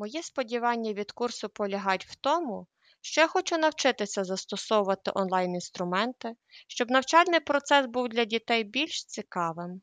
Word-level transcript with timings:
Мої 0.00 0.22
сподівання 0.22 0.92
від 0.92 1.12
курсу 1.12 1.48
полягають 1.48 2.06
в 2.06 2.16
тому, 2.16 2.66
що 3.00 3.20
я 3.20 3.26
хочу 3.26 3.58
навчитися 3.58 4.24
застосовувати 4.24 5.10
онлайн-інструменти, 5.14 6.32
щоб 6.68 6.90
навчальний 6.90 7.40
процес 7.40 7.86
був 7.86 8.08
для 8.08 8.24
дітей 8.24 8.64
більш 8.64 9.04
цікавим. 9.04 9.82